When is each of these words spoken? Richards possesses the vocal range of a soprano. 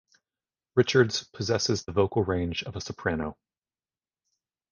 Richards 0.73 1.25
possesses 1.25 1.83
the 1.83 1.91
vocal 1.91 2.23
range 2.23 2.63
of 2.63 2.75
a 2.75 2.81
soprano. 2.81 3.37